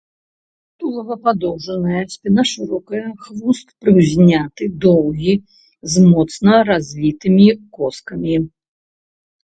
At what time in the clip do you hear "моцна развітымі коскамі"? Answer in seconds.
6.15-8.35